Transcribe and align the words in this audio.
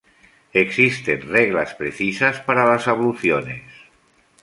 Existen 0.63 1.21
reglas 1.29 1.75
precisas 1.75 2.39
para 2.39 2.65
las 2.65 2.87
abluciones. 2.87 3.71